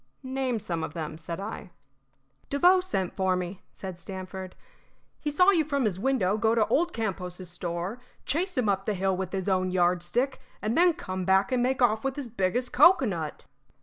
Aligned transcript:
"Name 0.23 0.57
some 0.59 0.83
of 0.83 0.95
them," 0.95 1.19
said 1.19 1.39
I. 1.39 1.69
"Devoe 2.49 2.79
sent 2.79 3.15
for 3.15 3.35
me," 3.35 3.61
said 3.71 3.99
Stamford. 3.99 4.55
"He 5.19 5.29
saw 5.29 5.51
you 5.51 5.63
from 5.63 5.85
his 5.85 5.99
window 5.99 6.39
go 6.39 6.55
to 6.55 6.65
old 6.69 6.91
Campos' 6.91 7.47
store, 7.47 7.99
chase 8.25 8.57
him 8.57 8.67
up 8.67 8.85
the 8.85 8.95
hill 8.95 9.15
with 9.15 9.31
his 9.31 9.47
own 9.47 9.69
yardstick, 9.69 10.41
and 10.59 10.75
then 10.75 10.93
come 10.93 11.23
back 11.23 11.51
and 11.51 11.61
make 11.61 11.83
off 11.83 12.03
with 12.03 12.15
his 12.15 12.27
biggest 12.27 12.73
cocoanut." 12.73 13.45